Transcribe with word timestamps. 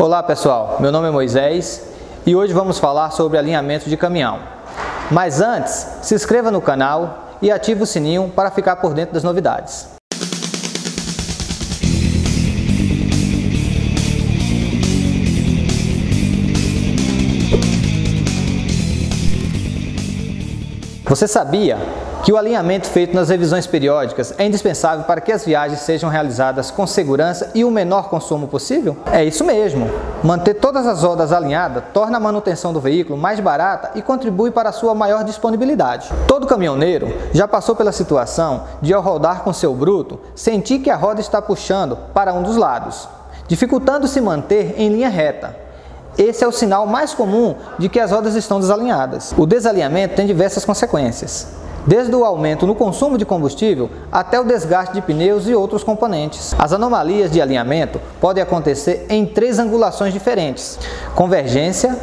Olá 0.00 0.22
pessoal, 0.22 0.76
meu 0.78 0.92
nome 0.92 1.08
é 1.08 1.10
Moisés 1.10 1.82
e 2.24 2.36
hoje 2.36 2.52
vamos 2.52 2.78
falar 2.78 3.10
sobre 3.10 3.36
alinhamento 3.36 3.90
de 3.90 3.96
caminhão. 3.96 4.38
Mas 5.10 5.40
antes, 5.40 5.88
se 6.02 6.14
inscreva 6.14 6.52
no 6.52 6.60
canal 6.60 7.34
e 7.42 7.50
ative 7.50 7.82
o 7.82 7.86
sininho 7.86 8.28
para 8.28 8.48
ficar 8.48 8.76
por 8.76 8.94
dentro 8.94 9.12
das 9.12 9.24
novidades. 9.24 9.88
Você 21.06 21.26
sabia 21.26 21.76
que 22.22 22.32
o 22.32 22.36
alinhamento 22.36 22.88
feito 22.88 23.14
nas 23.14 23.28
revisões 23.28 23.66
periódicas 23.66 24.34
é 24.36 24.44
indispensável 24.44 25.04
para 25.04 25.20
que 25.20 25.32
as 25.32 25.44
viagens 25.44 25.80
sejam 25.80 26.10
realizadas 26.10 26.70
com 26.70 26.86
segurança 26.86 27.50
e 27.54 27.64
o 27.64 27.70
menor 27.70 28.08
consumo 28.08 28.48
possível? 28.48 28.96
É 29.12 29.24
isso 29.24 29.44
mesmo. 29.44 29.88
Manter 30.22 30.54
todas 30.54 30.86
as 30.86 31.02
rodas 31.02 31.32
alinhadas 31.32 31.84
torna 31.94 32.16
a 32.16 32.20
manutenção 32.20 32.72
do 32.72 32.80
veículo 32.80 33.18
mais 33.18 33.40
barata 33.40 33.92
e 33.94 34.02
contribui 34.02 34.50
para 34.50 34.70
a 34.70 34.72
sua 34.72 34.94
maior 34.94 35.22
disponibilidade. 35.24 36.10
Todo 36.26 36.46
caminhoneiro 36.46 37.08
já 37.32 37.46
passou 37.46 37.76
pela 37.76 37.92
situação 37.92 38.64
de 38.82 38.92
ao 38.92 39.00
rodar 39.00 39.42
com 39.42 39.52
seu 39.52 39.74
bruto, 39.74 40.20
sentir 40.34 40.80
que 40.80 40.90
a 40.90 40.96
roda 40.96 41.20
está 41.20 41.40
puxando 41.40 41.96
para 42.12 42.34
um 42.34 42.42
dos 42.42 42.56
lados, 42.56 43.08
dificultando 43.46 44.08
se 44.08 44.20
manter 44.20 44.74
em 44.76 44.88
linha 44.88 45.08
reta. 45.08 45.56
Esse 46.18 46.42
é 46.42 46.48
o 46.48 46.52
sinal 46.52 46.84
mais 46.84 47.14
comum 47.14 47.54
de 47.78 47.88
que 47.88 48.00
as 48.00 48.10
rodas 48.10 48.34
estão 48.34 48.58
desalinhadas. 48.58 49.32
O 49.38 49.46
desalinhamento 49.46 50.16
tem 50.16 50.26
diversas 50.26 50.64
consequências, 50.64 51.46
desde 51.88 52.14
o 52.14 52.22
aumento 52.22 52.66
no 52.66 52.74
consumo 52.74 53.16
de 53.16 53.24
combustível 53.24 53.88
até 54.12 54.38
o 54.38 54.44
desgaste 54.44 54.92
de 54.92 55.00
pneus 55.00 55.48
e 55.48 55.54
outros 55.54 55.82
componentes. 55.82 56.54
As 56.58 56.74
anomalias 56.74 57.30
de 57.30 57.40
alinhamento 57.40 57.98
podem 58.20 58.42
acontecer 58.42 59.06
em 59.08 59.24
três 59.24 59.58
angulações 59.58 60.12
diferentes: 60.12 60.78
convergência, 61.14 61.96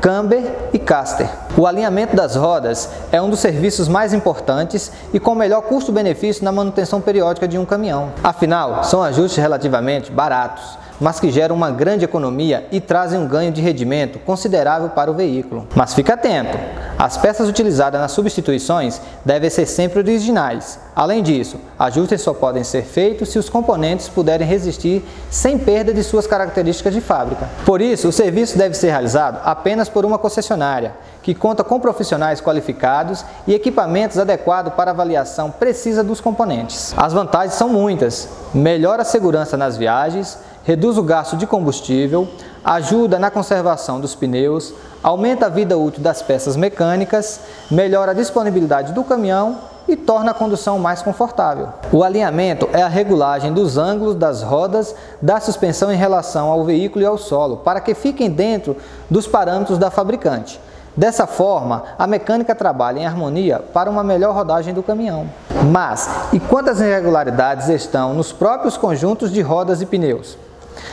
camber 0.00 0.42
e 0.72 0.78
caster. 0.78 1.28
O 1.56 1.66
alinhamento 1.66 2.16
das 2.16 2.34
rodas 2.34 2.88
é 3.12 3.20
um 3.20 3.28
dos 3.28 3.40
serviços 3.40 3.86
mais 3.86 4.14
importantes 4.14 4.90
e 5.12 5.20
com 5.20 5.34
melhor 5.34 5.62
custo-benefício 5.62 6.44
na 6.44 6.50
manutenção 6.50 7.00
periódica 7.00 7.46
de 7.46 7.58
um 7.58 7.64
caminhão. 7.64 8.12
Afinal, 8.24 8.82
são 8.84 9.02
ajustes 9.02 9.36
relativamente 9.38 10.10
baratos 10.10 10.78
mas 11.00 11.18
que 11.18 11.30
geram 11.30 11.56
uma 11.56 11.70
grande 11.70 12.04
economia 12.04 12.68
e 12.70 12.80
trazem 12.80 13.18
um 13.18 13.26
ganho 13.26 13.50
de 13.50 13.62
rendimento 13.62 14.18
considerável 14.18 14.90
para 14.90 15.10
o 15.10 15.14
veículo. 15.14 15.66
Mas 15.74 15.94
fique 15.94 16.12
atento! 16.12 16.58
As 16.98 17.16
peças 17.16 17.48
utilizadas 17.48 17.98
nas 17.98 18.12
substituições 18.12 19.00
devem 19.24 19.48
ser 19.48 19.64
sempre 19.64 20.00
originais. 20.00 20.78
Além 21.00 21.22
disso, 21.22 21.56
ajustes 21.78 22.20
só 22.20 22.34
podem 22.34 22.62
ser 22.62 22.82
feitos 22.82 23.30
se 23.30 23.38
os 23.38 23.48
componentes 23.48 24.06
puderem 24.06 24.46
resistir 24.46 25.02
sem 25.30 25.58
perda 25.58 25.94
de 25.94 26.04
suas 26.04 26.26
características 26.26 26.92
de 26.92 27.00
fábrica. 27.00 27.48
Por 27.64 27.80
isso, 27.80 28.08
o 28.08 28.12
serviço 28.12 28.58
deve 28.58 28.74
ser 28.74 28.90
realizado 28.90 29.40
apenas 29.42 29.88
por 29.88 30.04
uma 30.04 30.18
concessionária, 30.18 30.92
que 31.22 31.34
conta 31.34 31.64
com 31.64 31.80
profissionais 31.80 32.42
qualificados 32.42 33.24
e 33.46 33.54
equipamentos 33.54 34.18
adequados 34.18 34.74
para 34.74 34.90
avaliação 34.90 35.50
precisa 35.50 36.04
dos 36.04 36.20
componentes. 36.20 36.92
As 36.94 37.14
vantagens 37.14 37.54
são 37.54 37.70
muitas: 37.70 38.28
melhora 38.52 39.00
a 39.00 39.06
segurança 39.06 39.56
nas 39.56 39.78
viagens, 39.78 40.36
reduz 40.64 40.98
o 40.98 41.02
gasto 41.02 41.34
de 41.34 41.46
combustível, 41.46 42.28
ajuda 42.62 43.18
na 43.18 43.30
conservação 43.30 43.98
dos 43.98 44.14
pneus, 44.14 44.74
aumenta 45.02 45.46
a 45.46 45.48
vida 45.48 45.78
útil 45.78 46.02
das 46.02 46.20
peças 46.20 46.56
mecânicas, 46.56 47.40
melhora 47.70 48.10
a 48.10 48.14
disponibilidade 48.14 48.92
do 48.92 49.02
caminhão 49.02 49.69
e 49.90 49.96
torna 49.96 50.30
a 50.30 50.34
condução 50.34 50.78
mais 50.78 51.02
confortável. 51.02 51.68
O 51.92 52.04
alinhamento 52.04 52.68
é 52.72 52.82
a 52.82 52.88
regulagem 52.88 53.52
dos 53.52 53.76
ângulos 53.76 54.14
das 54.14 54.42
rodas 54.42 54.94
da 55.20 55.40
suspensão 55.40 55.92
em 55.92 55.96
relação 55.96 56.48
ao 56.50 56.64
veículo 56.64 57.02
e 57.02 57.06
ao 57.06 57.18
solo, 57.18 57.58
para 57.58 57.80
que 57.80 57.94
fiquem 57.94 58.30
dentro 58.30 58.76
dos 59.08 59.26
parâmetros 59.26 59.78
da 59.78 59.90
fabricante. 59.90 60.60
Dessa 60.96 61.26
forma, 61.26 61.84
a 61.98 62.06
mecânica 62.06 62.54
trabalha 62.54 62.98
em 62.98 63.06
harmonia 63.06 63.62
para 63.72 63.90
uma 63.90 64.02
melhor 64.02 64.34
rodagem 64.34 64.74
do 64.74 64.82
caminhão. 64.82 65.28
Mas, 65.70 66.10
e 66.32 66.40
quantas 66.40 66.80
irregularidades 66.80 67.68
estão 67.68 68.12
nos 68.12 68.32
próprios 68.32 68.76
conjuntos 68.76 69.32
de 69.32 69.40
rodas 69.40 69.80
e 69.80 69.86
pneus? 69.86 70.36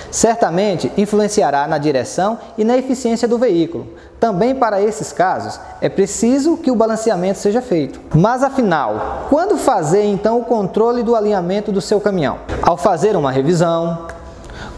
Certamente 0.09 0.91
influenciará 0.97 1.67
na 1.67 1.77
direção 1.77 2.39
e 2.57 2.63
na 2.63 2.77
eficiência 2.77 3.27
do 3.27 3.37
veículo. 3.37 3.87
Também 4.19 4.55
para 4.55 4.81
esses 4.81 5.11
casos 5.11 5.59
é 5.79 5.89
preciso 5.89 6.57
que 6.57 6.71
o 6.71 6.75
balanceamento 6.75 7.39
seja 7.39 7.61
feito. 7.61 7.99
Mas 8.15 8.41
afinal, 8.41 9.25
quando 9.29 9.57
fazer 9.57 10.03
então 10.03 10.39
o 10.39 10.45
controle 10.45 11.03
do 11.03 11.15
alinhamento 11.15 11.71
do 11.71 11.81
seu 11.81 12.01
caminhão? 12.01 12.39
Ao 12.61 12.77
fazer 12.77 13.15
uma 13.15 13.31
revisão, 13.31 14.07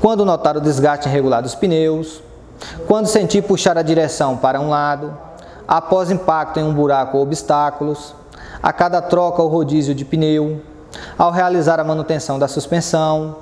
quando 0.01 0.25
notar 0.25 0.57
o 0.57 0.61
desgaste 0.61 1.07
irregular 1.07 1.41
dos 1.41 1.55
pneus, 1.55 2.21
quando 2.87 3.07
sentir 3.07 3.43
puxar 3.43 3.77
a 3.77 3.81
direção 3.81 4.35
para 4.35 4.59
um 4.59 4.69
lado, 4.69 5.15
após 5.67 6.11
impacto 6.11 6.59
em 6.59 6.63
um 6.63 6.73
buraco 6.73 7.17
ou 7.17 7.23
obstáculos, 7.23 8.13
a 8.61 8.73
cada 8.73 9.01
troca 9.01 9.41
ou 9.41 9.47
rodízio 9.47 9.95
de 9.95 10.03
pneu, 10.03 10.61
ao 11.17 11.31
realizar 11.31 11.79
a 11.79 11.83
manutenção 11.83 12.37
da 12.37 12.47
suspensão, 12.47 13.37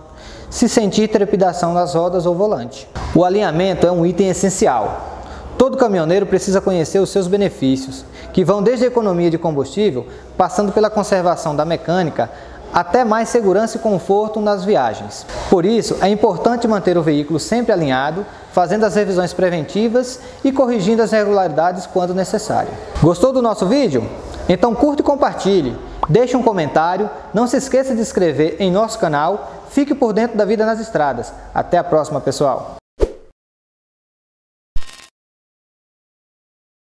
se 0.50 0.70
sentir 0.70 1.10
trepidação 1.10 1.74
nas 1.74 1.94
rodas 1.94 2.26
ou 2.26 2.36
volante. 2.36 2.88
O 3.14 3.24
alinhamento 3.24 3.86
é 3.86 3.92
um 3.92 4.06
item 4.06 4.30
essencial. 4.30 5.16
Todo 5.58 5.78
caminhoneiro 5.78 6.26
precisa 6.26 6.62
conhecer 6.62 7.00
os 7.00 7.10
seus 7.10 7.28
benefícios, 7.28 8.06
que 8.32 8.44
vão 8.44 8.62
desde 8.62 8.86
a 8.86 8.88
economia 8.88 9.30
de 9.30 9.38
combustível, 9.38 10.06
passando 10.38 10.72
pela 10.72 10.90
conservação 10.90 11.56
da 11.56 11.66
mecânica, 11.66 12.30
até 12.72 13.04
mais 13.04 13.30
segurança 13.30 13.78
e 13.78 13.80
conforto 13.80 14.40
nas 14.40 14.64
viagens. 14.64 15.26
Por 15.50 15.66
isso, 15.66 15.98
é 16.02 16.10
importante 16.10 16.68
manter 16.68 16.98
o 16.98 17.02
veículo 17.02 17.40
sempre 17.40 17.72
alinhado, 17.72 18.26
fazendo 18.52 18.86
as 18.86 18.96
revisões 18.96 19.34
preventivas 19.34 20.20
e 20.44 20.52
corrigindo 20.52 21.02
as 21.02 21.12
irregularidades 21.12 21.88
quando 21.88 22.14
necessário. 22.14 22.70
Gostou 23.02 23.32
do 23.34 23.42
nosso 23.42 23.66
vídeo? 23.66 24.08
Então 24.48 24.76
curta 24.76 25.02
e 25.02 25.06
compartilhe. 25.06 25.76
Deixe 26.10 26.38
um 26.38 26.44
comentário, 26.44 27.10
não 27.34 27.48
se 27.48 27.58
esqueça 27.58 27.94
de 27.94 28.02
inscrever 28.02 28.56
em 28.60 28.72
nosso 28.72 28.98
canal, 28.98 29.52
fique 29.70 29.94
por 29.96 30.14
dentro 30.14 30.38
da 30.38 30.46
vida 30.46 30.66
nas 30.66 30.80
estradas. 30.80 31.34
Até 31.54 31.78
a 31.78 31.84
próxima, 31.84 32.22
pessoal! 32.22 32.78